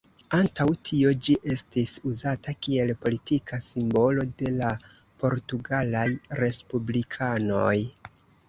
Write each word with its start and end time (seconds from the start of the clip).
Antaŭ 0.35 0.65
tio 0.89 1.11
ĝi 1.25 1.35
estis 1.55 1.91
uzata 2.11 2.55
kiel 2.67 2.93
politika 3.03 3.61
simbolo 3.65 4.25
de 4.41 4.55
la 4.63 4.73
portugalaj 5.25 6.09
respublikanoj. 6.43 7.79